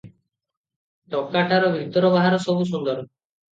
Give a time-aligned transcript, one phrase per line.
[1.17, 3.07] ଟୋକାଟାର ଭିତର ବାହାର ସବୁ ସୁନ୍ଦର।